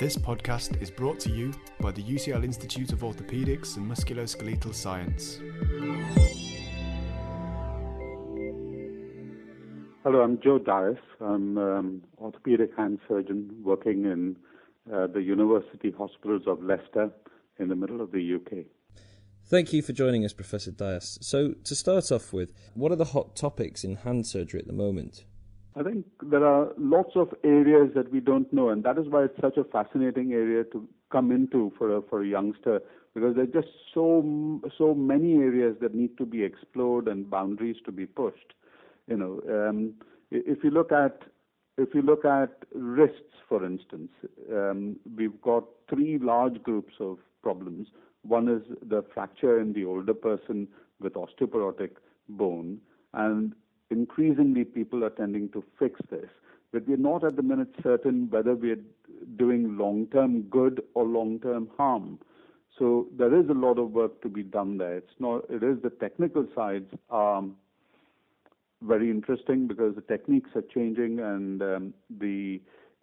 This 0.00 0.16
podcast 0.16 0.80
is 0.80 0.90
brought 0.90 1.20
to 1.20 1.30
you 1.30 1.52
by 1.78 1.90
the 1.90 2.02
UCL 2.02 2.42
Institute 2.42 2.90
of 2.94 3.00
Orthopaedics 3.00 3.76
and 3.76 3.86
Musculoskeletal 3.86 4.74
Science. 4.74 5.40
Hello, 10.02 10.22
I'm 10.22 10.40
Joe 10.40 10.58
Dias. 10.58 10.96
I'm 11.20 11.58
um, 11.58 12.02
orthopedic 12.18 12.70
hand 12.78 13.00
surgeon 13.06 13.50
working 13.62 14.06
in 14.06 14.36
uh, 14.90 15.06
the 15.06 15.20
University 15.20 15.90
Hospitals 15.90 16.44
of 16.46 16.62
Leicester 16.62 17.10
in 17.58 17.68
the 17.68 17.76
middle 17.76 18.00
of 18.00 18.10
the 18.10 18.36
UK. 18.36 18.64
Thank 19.44 19.74
you 19.74 19.82
for 19.82 19.92
joining 19.92 20.24
us, 20.24 20.32
Professor 20.32 20.70
Dias. 20.70 21.18
So, 21.20 21.52
to 21.64 21.74
start 21.74 22.10
off 22.10 22.32
with, 22.32 22.54
what 22.72 22.90
are 22.90 22.96
the 22.96 23.04
hot 23.04 23.36
topics 23.36 23.84
in 23.84 23.96
hand 23.96 24.26
surgery 24.26 24.60
at 24.60 24.66
the 24.66 24.72
moment? 24.72 25.26
I 25.76 25.82
think 25.82 26.04
there 26.22 26.44
are 26.44 26.72
lots 26.76 27.12
of 27.14 27.32
areas 27.44 27.90
that 27.94 28.10
we 28.10 28.20
don't 28.20 28.52
know, 28.52 28.70
and 28.70 28.82
that 28.84 28.98
is 28.98 29.06
why 29.08 29.24
it's 29.24 29.40
such 29.40 29.56
a 29.56 29.64
fascinating 29.64 30.32
area 30.32 30.64
to 30.64 30.88
come 31.12 31.30
into 31.30 31.72
for 31.78 31.96
a, 31.96 32.02
for 32.02 32.22
a 32.22 32.26
youngster 32.26 32.80
because 33.14 33.34
there 33.34 33.44
are 33.44 33.62
just 33.62 33.72
so 33.92 34.60
so 34.78 34.94
many 34.94 35.34
areas 35.34 35.76
that 35.80 35.94
need 35.94 36.16
to 36.18 36.24
be 36.24 36.42
explored 36.42 37.08
and 37.08 37.28
boundaries 37.30 37.76
to 37.84 37.92
be 37.92 38.06
pushed. 38.06 38.54
You 39.08 39.16
know, 39.16 39.40
um, 39.48 39.94
if 40.30 40.62
you 40.62 40.70
look 40.70 40.92
at 40.92 41.22
if 41.76 41.94
you 41.94 42.02
look 42.02 42.24
at 42.24 42.50
wrists, 42.74 43.34
for 43.48 43.64
instance, 43.64 44.10
um, 44.52 44.96
we've 45.16 45.40
got 45.40 45.64
three 45.88 46.18
large 46.18 46.62
groups 46.62 46.94
of 47.00 47.18
problems. 47.42 47.88
One 48.22 48.48
is 48.48 48.62
the 48.86 49.02
fracture 49.14 49.60
in 49.60 49.72
the 49.72 49.84
older 49.86 50.14
person 50.14 50.68
with 51.00 51.14
osteoporotic 51.14 51.92
bone, 52.28 52.80
and 53.14 53.54
increasingly 53.90 54.64
people 54.64 55.04
are 55.04 55.10
tending 55.10 55.48
to 55.50 55.64
fix 55.78 56.00
this. 56.10 56.28
But 56.72 56.86
we're 56.86 56.96
not 56.96 57.24
at 57.24 57.36
the 57.36 57.42
minute 57.42 57.74
certain 57.82 58.30
whether 58.30 58.54
we're 58.54 58.78
doing 59.36 59.76
long 59.76 60.06
term 60.12 60.42
good 60.42 60.82
or 60.94 61.04
long 61.04 61.40
term 61.40 61.68
harm. 61.76 62.18
So 62.78 63.08
there 63.18 63.34
is 63.38 63.48
a 63.48 63.54
lot 63.54 63.78
of 63.78 63.90
work 63.90 64.22
to 64.22 64.28
be 64.28 64.42
done 64.42 64.78
there. 64.78 64.96
It's 64.96 65.18
not. 65.18 65.44
It 65.50 65.62
is 65.62 65.82
the 65.82 65.90
technical 65.90 66.46
sides 66.54 66.90
are 67.10 67.42
very 68.82 69.10
interesting 69.10 69.66
because 69.66 69.94
the 69.94 70.00
techniques 70.02 70.50
are 70.54 70.62
changing 70.62 71.20
and 71.20 71.60
um, 71.62 71.94
the 72.18 72.60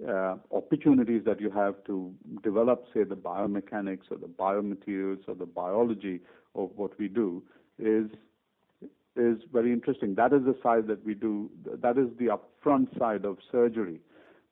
uh, 0.07 0.35
opportunities 0.51 1.23
that 1.25 1.39
you 1.39 1.49
have 1.51 1.75
to 1.85 2.13
develop, 2.44 2.85
say, 2.94 3.03
the 3.03 3.16
biomechanics 3.16 4.09
or 4.09 4.17
the 4.17 4.27
biomaterials 4.27 5.19
or 5.27 5.35
the 5.35 5.45
biology 5.45 6.22
of 6.55 6.72
what 6.75 6.97
we 6.99 7.07
do 7.07 7.44
is 7.79 8.09
is 9.17 9.39
very 9.51 9.71
interesting. 9.71 10.15
That 10.15 10.33
is 10.33 10.43
the 10.45 10.55
side 10.63 10.87
that 10.87 11.05
we 11.05 11.13
do. 11.13 11.49
That 11.81 11.97
is 11.97 12.07
the 12.19 12.37
upfront 12.37 12.97
side 12.97 13.25
of 13.25 13.37
surgery. 13.51 13.99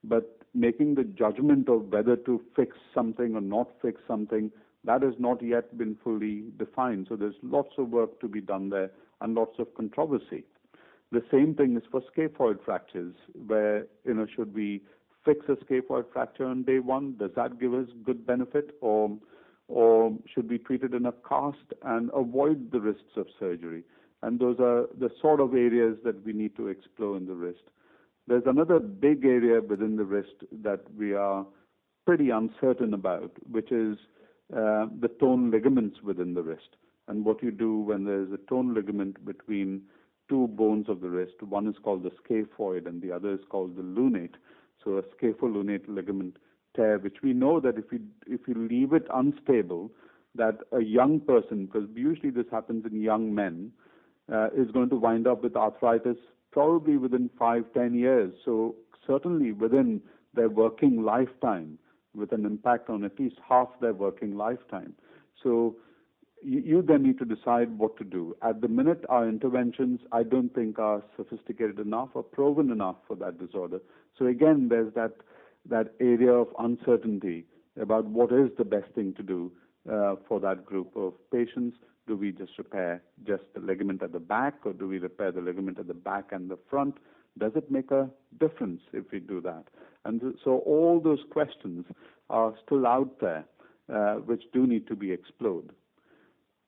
But 0.03 0.39
making 0.53 0.95
the 0.95 1.03
judgment 1.03 1.67
of 1.69 1.91
whether 1.91 2.15
to 2.15 2.41
fix 2.55 2.77
something 2.93 3.35
or 3.35 3.41
not 3.41 3.69
fix 3.81 4.01
something, 4.07 4.51
that 4.83 5.01
has 5.01 5.13
not 5.19 5.43
yet 5.43 5.77
been 5.77 5.97
fully 6.03 6.43
defined. 6.57 7.07
So 7.09 7.15
there's 7.15 7.35
lots 7.41 7.73
of 7.77 7.89
work 7.89 8.19
to 8.21 8.27
be 8.27 8.41
done 8.41 8.69
there 8.69 8.91
and 9.21 9.35
lots 9.35 9.57
of 9.59 9.73
controversy. 9.75 10.43
The 11.11 11.23
same 11.31 11.55
thing 11.55 11.75
is 11.77 11.83
for 11.91 12.01
scaphoid 12.15 12.63
fractures, 12.63 13.13
where 13.47 13.85
you 14.05 14.13
know 14.13 14.25
should 14.35 14.53
we 14.53 14.81
fix 15.23 15.45
a 15.49 15.53
scaphoid 15.65 16.05
fracture 16.11 16.45
on 16.45 16.63
day 16.63 16.79
one? 16.79 17.15
Does 17.17 17.31
that 17.35 17.59
give 17.59 17.73
us 17.73 17.87
good 18.03 18.25
benefit, 18.25 18.75
or 18.81 19.17
or 19.67 20.13
should 20.33 20.49
we 20.49 20.57
treat 20.57 20.83
it 20.83 20.93
in 20.93 21.05
a 21.05 21.13
cast 21.27 21.73
and 21.83 22.09
avoid 22.13 22.71
the 22.71 22.79
risks 22.79 23.15
of 23.17 23.27
surgery? 23.39 23.83
And 24.25 24.39
those 24.39 24.59
are 24.59 24.87
the 24.99 25.09
sort 25.21 25.39
of 25.39 25.53
areas 25.53 25.97
that 26.03 26.25
we 26.25 26.33
need 26.33 26.55
to 26.57 26.67
explore 26.67 27.15
in 27.15 27.27
the 27.27 27.35
wrist. 27.35 27.61
There's 28.27 28.47
another 28.47 28.79
big 28.79 29.23
area 29.23 29.61
within 29.61 29.97
the 29.97 30.03
wrist 30.03 30.37
that 30.63 30.81
we 30.97 31.13
are 31.13 31.45
pretty 32.07 32.31
uncertain 32.31 32.95
about, 32.95 33.31
which 33.51 33.71
is 33.71 33.97
uh, 34.51 34.87
the 34.99 35.11
torn 35.19 35.51
ligaments 35.51 36.01
within 36.01 36.33
the 36.33 36.41
wrist. 36.41 36.75
And 37.07 37.23
what 37.23 37.43
you 37.43 37.51
do 37.51 37.77
when 37.77 38.05
there's 38.05 38.31
a 38.31 38.37
torn 38.49 38.73
ligament 38.73 39.23
between 39.23 39.83
two 40.27 40.47
bones 40.47 40.89
of 40.89 41.01
the 41.01 41.09
wrist. 41.09 41.43
One 41.43 41.67
is 41.67 41.75
called 41.83 42.01
the 42.01 42.11
scaphoid 42.23 42.87
and 42.87 43.03
the 43.03 43.11
other 43.11 43.33
is 43.33 43.45
called 43.47 43.75
the 43.75 43.83
lunate. 43.83 44.35
So 44.83 44.97
a 44.97 45.03
scapholunate 45.03 45.87
ligament 45.87 46.37
tear, 46.75 46.97
which 46.97 47.17
we 47.21 47.33
know 47.33 47.59
that 47.59 47.77
if 47.77 47.85
you 47.91 47.99
if 48.25 48.41
you 48.47 48.55
leave 48.55 48.93
it 48.93 49.05
unstable, 49.13 49.91
that 50.33 50.57
a 50.71 50.81
young 50.81 51.19
person, 51.19 51.67
because 51.67 51.87
usually 51.95 52.31
this 52.31 52.47
happens 52.51 52.85
in 52.91 53.01
young 53.01 53.33
men, 53.33 53.71
uh, 54.31 54.47
is 54.55 54.71
going 54.71 54.89
to 54.89 54.95
wind 54.95 55.27
up 55.27 55.43
with 55.43 55.55
arthritis 55.55 56.17
probably 56.51 56.97
within 56.97 57.29
five, 57.37 57.65
ten 57.73 57.93
years. 57.93 58.33
So 58.43 58.75
certainly 59.05 59.51
within 59.51 60.01
their 60.33 60.49
working 60.49 61.03
lifetime, 61.03 61.77
with 62.13 62.31
an 62.31 62.45
impact 62.45 62.89
on 62.89 63.03
at 63.03 63.19
least 63.19 63.35
half 63.47 63.67
their 63.81 63.93
working 63.93 64.37
lifetime. 64.37 64.93
So 65.43 65.75
you, 66.41 66.61
you 66.61 66.81
then 66.81 67.03
need 67.03 67.19
to 67.19 67.25
decide 67.25 67.77
what 67.77 67.97
to 67.97 68.03
do. 68.03 68.35
At 68.41 68.61
the 68.61 68.67
minute, 68.67 69.03
our 69.09 69.27
interventions, 69.27 69.99
I 70.11 70.23
don't 70.23 70.53
think 70.53 70.79
are 70.79 71.03
sophisticated 71.17 71.79
enough 71.79 72.09
or 72.13 72.23
proven 72.23 72.71
enough 72.71 72.97
for 73.07 73.15
that 73.17 73.39
disorder. 73.39 73.79
So 74.17 74.27
again, 74.27 74.67
there's 74.69 74.93
that 74.93 75.13
that 75.67 75.93
area 75.99 76.31
of 76.31 76.47
uncertainty 76.59 77.43
about 77.81 78.05
what 78.05 78.31
is 78.31 78.49
the 78.57 78.63
best 78.63 78.87
thing 78.93 79.13
to 79.15 79.23
do 79.23 79.51
uh, 79.91 80.15
for 80.27 80.39
that 80.39 80.63
group 80.63 80.95
of 80.95 81.13
patients 81.31 81.75
do 82.07 82.15
we 82.15 82.31
just 82.31 82.57
repair 82.57 83.01
just 83.25 83.43
the 83.53 83.59
ligament 83.59 84.03
at 84.03 84.11
the 84.11 84.19
back, 84.19 84.55
or 84.65 84.73
do 84.73 84.87
we 84.87 84.99
repair 84.99 85.31
the 85.31 85.41
ligament 85.41 85.79
at 85.79 85.87
the 85.87 85.93
back 85.93 86.31
and 86.31 86.49
the 86.49 86.57
front? 86.69 86.95
Does 87.37 87.51
it 87.55 87.69
make 87.69 87.91
a 87.91 88.09
difference 88.39 88.81
if 88.93 89.11
we 89.11 89.19
do 89.19 89.41
that? 89.41 89.65
And 90.05 90.21
so 90.43 90.59
all 90.59 91.01
those 91.03 91.23
questions 91.31 91.85
are 92.29 92.53
still 92.65 92.85
out 92.85 93.19
there, 93.19 93.45
uh, 93.93 94.15
which 94.15 94.43
do 94.53 94.67
need 94.67 94.87
to 94.87 94.95
be 94.95 95.11
explored. 95.11 95.71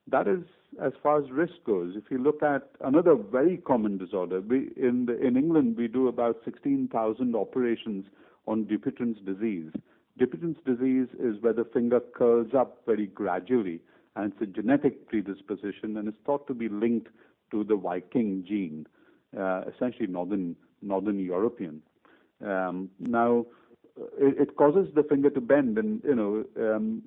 That 0.10 0.28
is 0.28 0.44
as 0.82 0.94
far 1.02 1.22
as 1.22 1.30
risk 1.32 1.54
goes. 1.66 1.94
If 1.96 2.06
you 2.10 2.18
look 2.18 2.42
at 2.42 2.70
another 2.82 3.16
very 3.16 3.58
common 3.58 3.98
disorder, 3.98 4.42
we, 4.42 4.72
in, 4.76 5.06
the, 5.06 5.20
in 5.26 5.38
England 5.38 5.78
we 5.78 5.88
do 5.88 6.08
about 6.08 6.38
16,000 6.46 7.36
operations 7.36 8.06
on 8.48 8.66
Dupuytren's 8.66 9.20
disease. 9.26 9.72
Dupuytren's 10.20 10.58
disease 10.66 11.08
is 11.20 11.42
where 11.42 11.54
the 11.54 11.66
finger 11.74 12.00
curls 12.00 12.54
up 12.58 12.82
very 12.86 13.08
gradually 13.08 13.82
and 14.18 14.34
it's 14.34 14.42
a 14.42 14.46
genetic 14.46 15.08
predisposition, 15.08 15.98
and 15.98 16.08
it's 16.08 16.18
thought 16.26 16.48
to 16.48 16.54
be 16.54 16.68
linked 16.70 17.08
to 17.52 17.64
the 17.64 17.76
Viking 17.76 18.44
gene, 18.48 18.88
uh, 19.40 19.62
essentially 19.74 20.08
northern 20.08 20.56
northern 20.82 21.20
European. 21.20 21.82
Um, 22.46 22.90
now, 23.00 23.46
it, 24.18 24.38
it, 24.40 24.58
causes 24.58 24.88
the 24.94 25.04
finger 25.04 25.30
to 25.30 25.42
bend, 25.42 25.78
and 25.78 26.02
you 26.04 26.16
know, 26.16 26.46
um, 26.58 27.04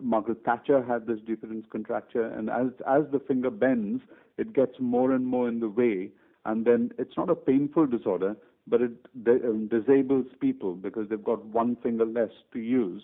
Margaret 0.00 0.44
Thatcher 0.44 0.82
had 0.82 1.06
this 1.06 1.20
Dupuytren's 1.20 1.66
contracture, 1.70 2.26
and 2.26 2.50
as 2.50 2.68
as 2.86 3.04
the 3.12 3.20
finger 3.20 3.50
bends, 3.50 4.02
it 4.38 4.52
gets 4.52 4.74
more 4.78 5.12
and 5.12 5.26
more 5.26 5.48
in 5.48 5.60
the 5.60 5.68
way, 5.68 6.10
and 6.44 6.64
then 6.64 6.92
it's 6.98 7.16
not 7.16 7.30
a 7.30 7.34
painful 7.34 7.86
disorder, 7.86 8.36
but 8.66 8.82
it 8.82 8.92
um, 9.26 9.68
disables 9.68 10.26
people 10.40 10.74
because 10.74 11.08
they've 11.08 11.24
got 11.24 11.44
one 11.46 11.76
finger 11.82 12.04
less 12.04 12.30
to 12.52 12.60
use 12.60 13.02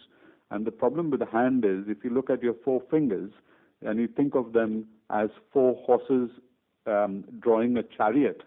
and 0.51 0.67
the 0.67 0.71
problem 0.71 1.11
with 1.11 1.21
the 1.21 1.27
hand 1.27 1.65
is 1.65 1.85
if 1.89 2.05
you 2.05 2.11
look 2.11 2.31
at 2.31 2.43
your 2.43 2.55
four 2.65 2.83
fingers 2.91 3.31
and 3.83 3.99
you 3.99 4.09
think 4.09 4.35
of 4.35 4.53
them 4.53 4.87
as 5.11 5.29
four 5.53 5.75
horses 5.85 6.31
um, 6.87 7.25
drawing 7.41 7.77
a 7.77 7.83
chariot, 7.83 8.43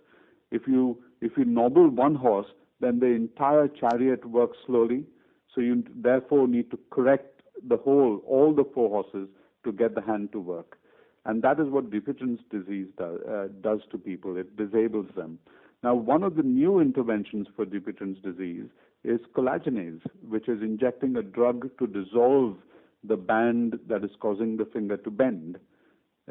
if 0.51 0.67
you 0.67 0.97
if 1.21 1.37
you 1.37 1.45
nobble 1.45 1.89
one 1.89 2.15
horse, 2.15 2.47
then 2.79 2.99
the 2.99 3.05
entire 3.05 3.67
chariot 3.67 4.25
works 4.25 4.57
slowly. 4.65 5.05
So 5.53 5.61
you 5.61 5.83
therefore 5.95 6.47
need 6.47 6.71
to 6.71 6.79
correct 6.89 7.41
the 7.67 7.77
whole, 7.77 8.21
all 8.25 8.53
the 8.53 8.65
four 8.73 8.89
horses 8.89 9.29
to 9.63 9.71
get 9.71 9.93
the 9.93 10.01
hand 10.01 10.31
to 10.31 10.39
work. 10.39 10.79
And 11.25 11.43
that 11.43 11.59
is 11.59 11.67
what 11.67 11.91
Dupuytren's 11.91 12.39
disease 12.49 12.87
does, 12.97 13.19
uh, 13.29 13.47
does 13.61 13.81
to 13.91 13.97
people. 13.99 14.37
It 14.37 14.55
disables 14.57 15.07
them. 15.15 15.37
Now, 15.83 15.93
one 15.93 16.23
of 16.23 16.35
the 16.35 16.43
new 16.43 16.79
interventions 16.79 17.47
for 17.55 17.65
Dupuytren's 17.65 18.19
disease 18.23 18.65
is 19.03 19.19
collagenase, 19.35 20.01
which 20.27 20.47
is 20.47 20.61
injecting 20.61 21.15
a 21.17 21.23
drug 21.23 21.69
to 21.79 21.87
dissolve 21.87 22.57
the 23.03 23.17
band 23.17 23.79
that 23.87 24.03
is 24.03 24.11
causing 24.19 24.57
the 24.57 24.65
finger 24.65 24.97
to 24.97 25.09
bend. 25.09 25.57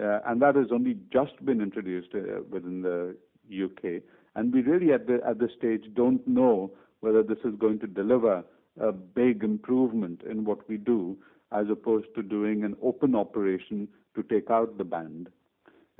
Uh, 0.01 0.21
and 0.27 0.41
that 0.41 0.55
has 0.55 0.69
only 0.73 0.97
just 1.13 1.45
been 1.45 1.61
introduced 1.61 2.15
uh, 2.15 2.43
within 2.49 2.83
the 2.83 3.17
UK. 3.65 4.03
And 4.37 4.53
we 4.55 4.63
really, 4.63 4.93
at, 4.93 5.07
the, 5.07 5.19
at 5.27 5.41
this 5.41 5.51
stage, 5.59 5.85
don't 5.95 6.27
know 6.27 6.71
whether 7.01 7.23
this 7.23 7.39
is 7.45 7.55
going 7.59 7.81
to 7.81 7.87
deliver 7.87 8.45
a 8.81 8.93
big 8.93 9.43
improvement 9.43 10.23
in 10.31 10.45
what 10.45 10.69
we 10.69 10.77
do 10.77 11.17
as 11.53 11.67
opposed 11.69 12.07
to 12.15 12.23
doing 12.23 12.63
an 12.63 12.77
open 12.83 13.17
operation 13.17 13.89
to 14.15 14.23
take 14.23 14.51
out 14.51 14.79
the 14.79 14.85
band. 14.85 15.29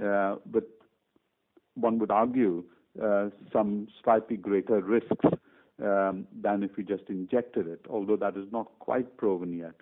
Uh, 0.03 0.37
but 0.47 0.65
one 1.75 1.99
would 1.99 2.11
argue 2.11 2.63
uh, 3.03 3.29
some 3.53 3.89
slightly 4.03 4.37
greater 4.37 4.81
risks 4.81 5.27
than 5.81 6.63
if 6.63 6.77
we 6.77 6.85
just 6.85 7.05
injected 7.09 7.67
it, 7.67 7.81
although 7.89 8.17
that 8.17 8.37
is 8.37 8.47
not 8.53 8.67
quite 8.79 9.17
proven 9.17 9.57
yet. 9.57 9.75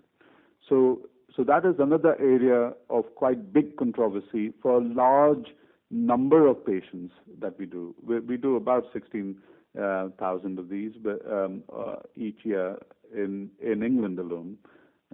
So, 0.69 1.01
so 1.35 1.45
that 1.45 1.65
is 1.65 1.77
another 1.79 2.17
area 2.21 2.73
of 2.91 3.15
quite 3.15 3.53
big 3.53 3.77
controversy 3.77 4.53
for 4.63 4.79
a 4.79 4.85
large 4.85 5.47
number 5.91 6.47
of 6.47 6.65
patients 6.65 7.15
that 7.41 7.59
we 7.59 7.67
do. 7.67 7.95
We, 8.03 8.37
do 8.37 8.57
about 8.57 8.85
16,000 8.93 9.39
uh, 9.79 10.61
of 10.61 10.69
these 10.69 10.93
um, 11.31 11.63
uh, 11.75 11.97
each 12.17 12.41
year 12.45 12.77
in 13.15 13.51
in 13.61 13.83
England 13.83 14.19
alone. 14.19 14.59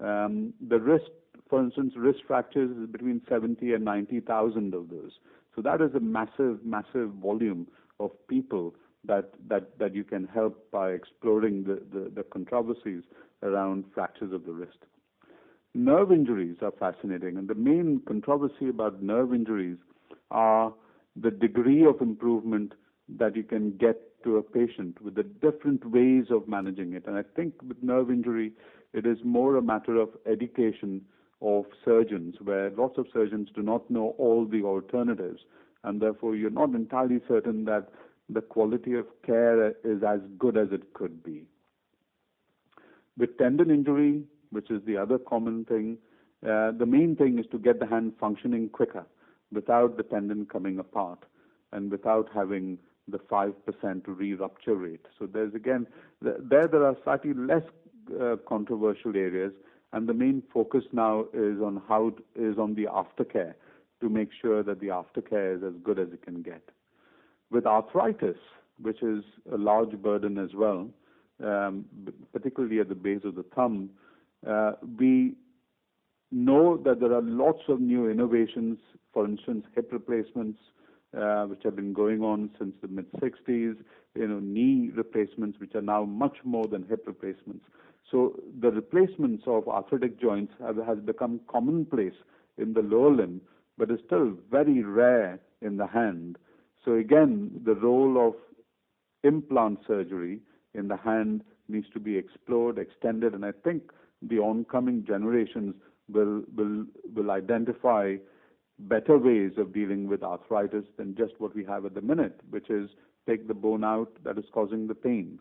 Um, 0.02 0.52
the 0.68 0.80
risk, 0.80 1.06
for 1.48 1.62
instance, 1.62 1.94
wrist 1.96 2.20
fractures 2.26 2.76
is 2.76 2.90
between 2.90 3.22
70 3.28 3.74
and 3.74 3.84
90,000 3.84 4.74
of 4.74 4.90
those. 4.90 5.12
So 5.54 5.62
that 5.62 5.80
is 5.80 5.94
a 5.94 6.00
massive, 6.00 6.64
massive 6.64 7.10
volume 7.22 7.68
of 8.00 8.10
people 8.26 8.74
that 9.06 9.30
that 9.48 9.78
that 9.78 9.94
you 9.94 10.04
can 10.04 10.26
help 10.26 10.70
by 10.70 10.90
exploring 10.90 11.64
the, 11.64 11.82
the, 11.92 12.10
the 12.14 12.22
controversies 12.22 13.02
around 13.42 13.84
fractures 13.94 14.32
of 14.32 14.44
the 14.46 14.52
wrist. 14.52 14.78
Nerve 15.74 16.12
injuries 16.12 16.56
are 16.62 16.72
fascinating, 16.78 17.36
and 17.36 17.48
the 17.48 17.54
main 17.54 18.00
controversy 18.06 18.68
about 18.68 19.02
nerve 19.02 19.34
injuries 19.34 19.76
are 20.30 20.72
the 21.20 21.30
degree 21.30 21.84
of 21.84 22.00
improvement 22.00 22.74
that 23.08 23.36
you 23.36 23.42
can 23.42 23.76
get 23.76 24.00
to 24.24 24.36
a 24.38 24.42
patient 24.42 25.00
with 25.02 25.14
the 25.14 25.22
different 25.22 25.84
ways 25.90 26.26
of 26.30 26.48
managing 26.48 26.94
it. 26.94 27.04
And 27.06 27.16
I 27.16 27.22
think 27.36 27.54
with 27.66 27.82
nerve 27.82 28.10
injury, 28.10 28.52
it 28.92 29.04
is 29.06 29.18
more 29.24 29.56
a 29.56 29.62
matter 29.62 29.96
of 29.96 30.10
education 30.26 31.02
of 31.42 31.66
surgeons, 31.84 32.36
where 32.42 32.70
lots 32.70 32.96
of 32.96 33.06
surgeons 33.12 33.48
do 33.54 33.60
not 33.62 33.90
know 33.90 34.14
all 34.16 34.46
the 34.46 34.62
alternatives, 34.62 35.40
and 35.82 36.00
therefore 36.00 36.36
you're 36.36 36.50
not 36.50 36.70
entirely 36.70 37.20
certain 37.28 37.64
that 37.66 37.88
the 38.28 38.40
quality 38.40 38.94
of 38.94 39.06
care 39.24 39.68
is 39.84 40.02
as 40.02 40.20
good 40.38 40.56
as 40.56 40.68
it 40.72 40.94
could 40.94 41.22
be. 41.22 41.44
With 43.16 43.36
tendon 43.38 43.70
injury, 43.70 44.22
which 44.50 44.70
is 44.70 44.82
the 44.86 44.96
other 44.96 45.18
common 45.18 45.64
thing, 45.64 45.98
uh, 46.44 46.72
the 46.72 46.86
main 46.86 47.16
thing 47.16 47.38
is 47.38 47.46
to 47.52 47.58
get 47.58 47.80
the 47.80 47.86
hand 47.86 48.12
functioning 48.18 48.68
quicker 48.68 49.06
without 49.52 49.96
the 49.96 50.02
tendon 50.02 50.46
coming 50.46 50.78
apart 50.78 51.24
and 51.72 51.90
without 51.90 52.28
having 52.34 52.78
the 53.08 53.18
5% 53.18 53.54
re-rupture 54.06 54.74
rate. 54.74 55.06
So 55.18 55.26
there's 55.26 55.54
again, 55.54 55.86
there 56.22 56.66
there 56.68 56.84
are 56.84 56.96
slightly 57.04 57.34
less 57.34 57.62
uh, 58.20 58.36
controversial 58.48 59.16
areas, 59.16 59.52
and 59.92 60.08
the 60.08 60.14
main 60.14 60.42
focus 60.52 60.84
now 60.92 61.26
is 61.32 61.60
on 61.60 61.82
how 61.88 62.14
is 62.34 62.58
on 62.58 62.74
the 62.74 62.84
aftercare 62.84 63.54
to 64.00 64.08
make 64.08 64.30
sure 64.40 64.62
that 64.62 64.80
the 64.80 64.88
aftercare 64.88 65.56
is 65.56 65.62
as 65.62 65.74
good 65.82 65.98
as 65.98 66.08
it 66.12 66.22
can 66.22 66.42
get. 66.42 66.62
With 67.50 67.66
arthritis, 67.66 68.36
which 68.80 69.02
is 69.02 69.22
a 69.52 69.56
large 69.56 69.90
burden 70.02 70.38
as 70.38 70.50
well, 70.54 70.88
um, 71.44 71.84
particularly 72.32 72.80
at 72.80 72.88
the 72.88 72.94
base 72.94 73.20
of 73.24 73.34
the 73.34 73.44
thumb, 73.54 73.90
uh, 74.46 74.72
we 74.98 75.34
know 76.30 76.76
that 76.78 77.00
there 77.00 77.12
are 77.12 77.22
lots 77.22 77.60
of 77.68 77.80
new 77.80 78.08
innovations, 78.10 78.78
for 79.12 79.24
instance, 79.24 79.64
hip 79.74 79.90
replacements, 79.92 80.58
uh, 81.16 81.44
which 81.44 81.62
have 81.62 81.76
been 81.76 81.92
going 81.92 82.22
on 82.22 82.50
since 82.58 82.74
the 82.82 82.88
mid 82.88 83.10
60s, 83.12 83.76
you 84.14 84.28
know, 84.28 84.40
knee 84.40 84.90
replacements, 84.94 85.58
which 85.60 85.74
are 85.74 85.82
now 85.82 86.04
much 86.04 86.38
more 86.44 86.66
than 86.66 86.84
hip 86.88 87.04
replacements. 87.06 87.64
So 88.10 88.40
the 88.60 88.70
replacements 88.70 89.44
of 89.46 89.68
arthritic 89.68 90.20
joints 90.20 90.52
have, 90.60 90.76
has 90.86 90.98
become 90.98 91.40
commonplace 91.48 92.14
in 92.58 92.74
the 92.74 92.82
lower 92.82 93.14
limb, 93.14 93.40
but 93.78 93.90
is 93.90 93.98
still 94.06 94.34
very 94.50 94.82
rare 94.82 95.40
in 95.62 95.76
the 95.76 95.86
hand. 95.86 96.36
So 96.84 96.94
again, 96.94 97.60
the 97.64 97.74
role 97.74 98.28
of 98.28 98.34
implant 99.22 99.80
surgery 99.86 100.40
in 100.74 100.88
the 100.88 100.96
hand 100.96 101.42
needs 101.68 101.86
to 101.94 102.00
be 102.00 102.16
explored, 102.16 102.78
extended, 102.78 103.34
and 103.34 103.44
I 103.44 103.52
think 103.52 103.90
the 104.22 104.38
oncoming 104.38 105.04
generations 105.06 105.74
will 106.12 106.42
will 106.56 106.84
will 107.14 107.30
identify 107.30 108.16
better 108.78 109.16
ways 109.16 109.52
of 109.56 109.72
dealing 109.72 110.08
with 110.08 110.22
arthritis 110.22 110.84
than 110.96 111.14
just 111.16 111.32
what 111.38 111.54
we 111.54 111.64
have 111.64 111.86
at 111.86 111.94
the 111.94 112.02
minute, 112.02 112.40
which 112.50 112.68
is 112.70 112.90
take 113.26 113.46
the 113.48 113.54
bone 113.54 113.84
out 113.84 114.12
that 114.24 114.36
is 114.36 114.44
causing 114.52 114.86
the 114.86 114.94
pain. 114.94 115.38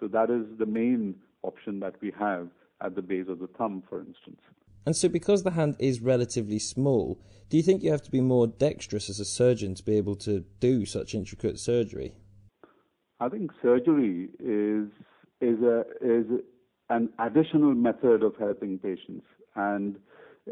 So 0.00 0.08
that 0.08 0.30
is 0.30 0.46
the 0.58 0.66
main 0.66 1.16
option 1.42 1.80
that 1.80 1.96
we 2.00 2.12
have 2.18 2.48
at 2.80 2.94
the 2.94 3.02
base 3.02 3.26
of 3.28 3.38
the 3.38 3.48
thumb, 3.48 3.82
for 3.88 4.00
instance. 4.00 4.40
And 4.86 4.94
so, 4.94 5.08
because 5.08 5.42
the 5.42 5.50
hand 5.50 5.74
is 5.80 6.00
relatively 6.00 6.60
small, 6.60 7.20
do 7.50 7.56
you 7.56 7.62
think 7.62 7.82
you 7.82 7.90
have 7.90 8.02
to 8.02 8.10
be 8.10 8.20
more 8.20 8.46
dexterous 8.46 9.10
as 9.10 9.18
a 9.18 9.24
surgeon 9.24 9.74
to 9.74 9.84
be 9.84 9.96
able 9.96 10.14
to 10.16 10.44
do 10.60 10.86
such 10.86 11.12
intricate 11.12 11.58
surgery? 11.58 12.14
I 13.18 13.28
think 13.28 13.50
surgery 13.60 14.30
is 14.38 14.88
is 15.40 15.60
a 15.62 15.84
is 16.00 16.26
an 16.88 17.08
additional 17.18 17.74
method 17.74 18.22
of 18.22 18.36
helping 18.38 18.78
patients, 18.78 19.26
and 19.56 19.96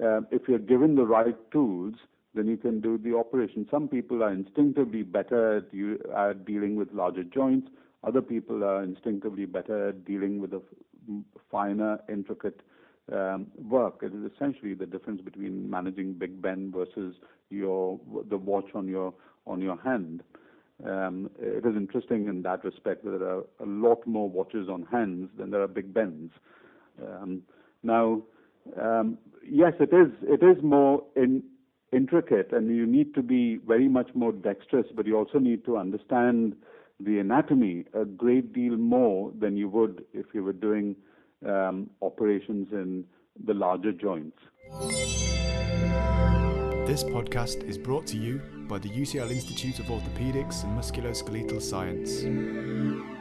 uh, 0.03 0.23
if 0.33 0.43
you're 0.49 0.59
given 0.59 0.97
the 0.97 1.07
right 1.07 1.37
tools, 1.53 1.95
then 2.35 2.49
you 2.49 2.57
can 2.57 2.81
do 2.81 2.99
the 2.99 3.17
operation. 3.17 3.69
Some 3.71 3.87
people 3.87 4.25
are 4.25 4.33
instinctively 4.33 5.03
better 5.03 5.59
at, 5.59 5.73
you, 5.73 6.01
at 6.17 6.45
dealing 6.45 6.75
with 6.75 6.93
larger 6.93 7.23
joints. 7.23 7.69
Other 8.03 8.21
people 8.21 8.65
are 8.65 8.83
instinctively 8.83 9.45
better 9.47 9.91
at 9.91 10.05
dealing 10.05 10.41
with 10.41 10.53
a 10.53 10.61
finer, 11.51 12.01
intricate 12.09 12.61
um, 13.13 13.47
work. 13.59 14.01
It 14.03 14.13
is 14.15 14.31
essentially 14.35 14.75
the 14.75 14.87
difference 14.87 15.21
between 15.21 15.69
managing 15.69 16.15
Big 16.15 16.41
Ben 16.41 16.73
versus 16.75 17.15
your 17.51 18.01
the 18.29 18.37
watch 18.39 18.69
on 18.75 18.89
your 18.89 19.15
on 19.47 19.61
your 19.61 19.81
hand. 19.83 20.23
Um, 20.85 21.31
it 21.39 21.65
is 21.65 21.77
interesting 21.77 22.27
in 22.27 22.43
that 22.43 22.65
respect 22.65 23.05
that 23.05 23.19
there 23.19 23.29
are 23.29 23.45
a 23.61 23.67
lot 23.67 24.07
more 24.07 24.29
watches 24.29 24.69
on 24.69 24.87
hands 24.91 25.31
than 25.39 25.51
there 25.51 25.63
are 25.63 25.69
Big 25.69 25.95
Bens. 25.95 26.33
Um, 27.01 27.43
now, 27.83 28.23
um, 28.81 29.19
yes, 29.47 29.75
it 29.79 29.95
is 29.95 30.13
it 30.23 30.43
is 30.43 30.63
more 30.63 31.05
in 31.15 31.43
intricate 31.93 32.53
and 32.53 32.75
you 32.75 32.87
need 32.87 33.15
to 33.15 33.23
be 33.23 33.59
very 33.67 33.89
much 33.89 34.11
more 34.15 34.33
dexterous, 34.33 34.87
but 34.97 35.07
you 35.07 35.17
also 35.17 35.39
need 35.39 35.65
to 35.65 35.77
understand 35.77 36.57
the 36.99 37.19
anatomy 37.19 37.85
a 37.95 38.05
great 38.05 38.53
deal 38.53 38.77
more 38.77 39.33
than 39.39 39.57
you 39.57 39.69
would 39.69 40.05
if 40.13 40.27
you 40.33 40.43
were 40.43 40.53
doing 40.53 40.97
um, 41.47 41.91
operations 42.03 42.69
in 42.73 43.05
the 43.47 43.55
larger 43.55 43.93
joints. 43.93 44.39
This 46.87 47.03
podcast 47.03 47.67
is 47.69 47.79
brought 47.79 48.07
to 48.09 48.19
you 48.19 48.41
by 48.69 48.79
the 48.79 48.89
UCL 48.89 49.31
Institute 49.31 49.79
of 49.79 49.87
Orthopedics 49.87 50.65
and 50.65 50.79
Musculoskeletal 50.79 51.61
Science. 51.61 53.14